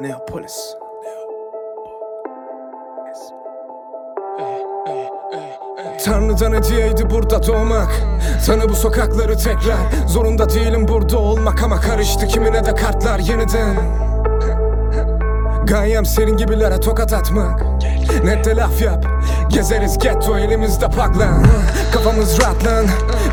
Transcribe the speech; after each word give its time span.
Neapolis. 0.00 0.76
Tanrı'dan 6.04 6.52
hediyeydi 6.52 7.10
burada 7.10 7.46
doğmak. 7.46 7.88
Tanı 8.46 8.68
bu 8.68 8.74
sokakları 8.74 9.38
tekrar. 9.38 10.08
Zorunda 10.08 10.50
değilim 10.50 10.88
burada 10.88 11.18
olmak 11.18 11.62
ama 11.62 11.80
karıştı. 11.80 12.26
Kimine 12.26 12.64
de 12.64 12.74
kartlar 12.74 13.18
yeniden. 13.18 13.76
Gayem 15.66 16.06
senin 16.06 16.36
gibilere 16.36 16.80
tokat 16.80 17.12
atmak. 17.12 17.62
Net 18.24 18.44
de 18.44 18.56
laf 18.56 18.82
yap. 18.82 19.06
Gezeriz 19.48 19.98
getto 19.98 20.38
elimizde 20.38 20.88
paklan 20.88 21.46
Kafamız 21.92 22.40
rahat 22.40 22.66
lan. 22.66 22.86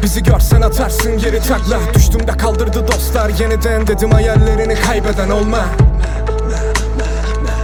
Bizi 0.03 0.23
görsen 0.23 0.61
atarsın 0.61 1.17
geri 1.17 1.39
takla. 1.39 1.77
Düştüm 1.93 2.27
de 2.27 2.37
kaldırdı 2.37 2.87
dostlar 2.87 3.29
yeniden. 3.29 3.87
Dedim 3.87 4.11
hayallerini 4.11 4.75
kaybeden 4.75 5.29
olma 5.29 5.65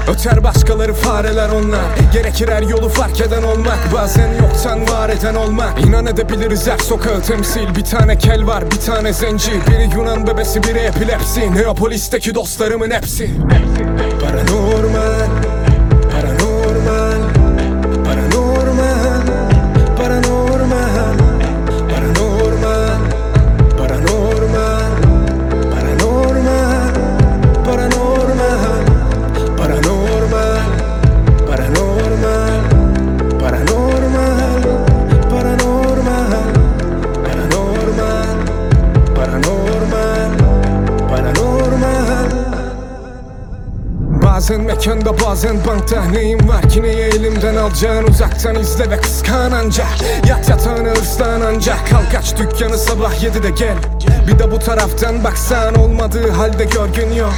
Öter 0.07 0.43
başkaları 0.43 0.93
fareler 0.93 1.49
onlar. 1.49 1.85
Gerekir 2.13 2.47
her 2.49 2.61
yolu 2.61 2.89
fark 2.89 3.21
eden 3.21 3.43
olmak. 3.43 3.93
Bazen 3.93 4.33
yoktan 4.41 4.89
var 4.89 5.09
eden 5.09 5.35
olmak. 5.35 5.81
İnan 5.85 6.05
edebiliriz 6.05 6.67
her 6.67 6.77
sokağı 6.77 7.21
temsil. 7.21 7.75
Bir 7.75 7.83
tane 7.83 8.17
kel 8.17 8.47
var 8.47 8.71
bir 8.71 8.79
tane 8.79 9.13
zenci 9.13 9.51
Biri 9.51 9.89
Yunan 9.95 10.27
bebesi 10.27 10.63
biri 10.63 10.79
epilepsi. 10.79 11.55
Neapolis'teki 11.55 12.35
dostlarımın 12.35 12.91
hepsi. 12.91 13.29
Paranormal 14.21 15.26
Bazen 44.47 44.61
mekanda 44.61 45.19
bazen 45.19 45.57
bankta. 45.67 46.05
Neyim 46.05 46.49
var 46.49 46.69
ki 46.69 46.83
neyi 46.83 46.97
elimden 46.97 47.55
alacağın? 47.55 48.07
Uzaktan 48.07 48.55
izle 48.55 48.89
ve 48.91 48.97
kıskan 49.01 49.51
anca 49.51 49.83
Yat 50.27 50.49
yatağını 50.49 50.91
ıslan 50.91 51.41
anca 51.41 51.75
Kalk 51.89 52.15
aç 52.19 52.37
dükkanı 52.37 52.77
sabah 52.77 53.13
7'de 53.13 53.49
gel. 53.49 53.77
Bir 54.27 54.39
de 54.39 54.51
bu 54.51 54.59
taraftan 54.59 55.23
baksan 55.23 55.75
olmadığı 55.75 56.31
halde 56.31 56.65
görgün 56.65 57.13
yok. 57.13 57.33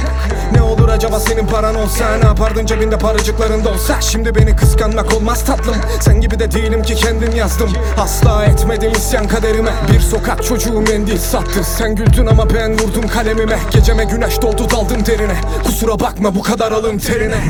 Ne 0.52 0.62
olur 0.62 0.79
acaba 0.90 1.20
senin 1.20 1.46
paran 1.46 1.74
olsa? 1.74 2.16
Ne 2.16 2.24
yapardın 2.26 2.66
cebinde 2.66 2.98
paracıklarında 2.98 3.70
olsa? 3.70 4.00
Şimdi 4.00 4.34
beni 4.34 4.56
kıskanmak 4.56 5.14
olmaz 5.14 5.44
tatlım. 5.44 5.76
Sen 6.00 6.20
gibi 6.20 6.38
de 6.38 6.52
değilim 6.52 6.82
ki 6.82 6.94
kendim 6.94 7.36
yazdım. 7.36 7.70
Asla 7.98 8.44
etmedim 8.44 8.92
isyan 8.92 9.28
kaderime. 9.28 9.70
Bir 9.92 10.00
sokak 10.00 10.44
çocuğu 10.44 10.80
mendil 10.80 11.18
sattı. 11.18 11.64
Sen 11.64 11.94
güldün 11.94 12.26
ama 12.26 12.50
ben 12.54 12.72
vurdum 12.78 13.08
kalemime. 13.08 13.58
Geceme 13.70 14.04
güneş 14.04 14.42
doldu 14.42 14.70
daldım 14.70 15.06
derine. 15.06 15.36
Kusura 15.64 16.00
bakma 16.00 16.34
bu 16.34 16.42
kadar 16.42 16.72
alın 16.72 16.98
terine. 16.98 17.40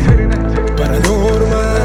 Paranormal 0.78 1.79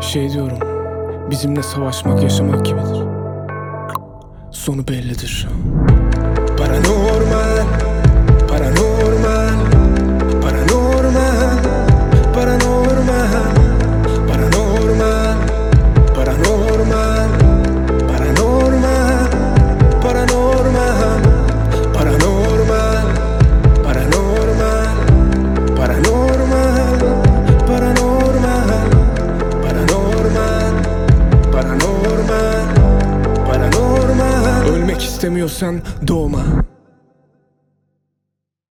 Şey 0.00 0.32
diyorum 0.32 0.58
Bizimle 1.30 1.62
savaşmak 1.62 2.22
yaşamak 2.22 2.66
gibidir. 2.66 3.02
Sonu 4.50 4.88
bellidir 4.88 5.48
Ölmek 34.96 35.08
istemiyorsan 35.08 35.82
doğma 36.08 36.42